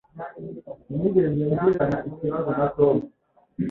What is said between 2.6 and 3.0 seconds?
Tom.